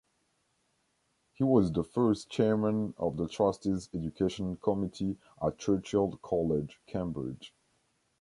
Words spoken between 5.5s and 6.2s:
Churchill